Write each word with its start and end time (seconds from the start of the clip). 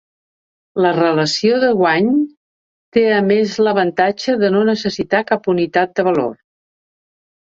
La 0.85 0.93
relació 0.95 1.59
de 1.63 1.67
guany 1.81 2.09
té 2.97 3.03
a 3.17 3.19
més 3.27 3.53
l'avantatge 3.67 4.35
de 4.45 4.53
no 4.57 4.65
necessitar 4.71 5.25
cap 5.33 5.51
unitat 5.55 5.95
de 6.01 6.07
valor. 6.13 6.33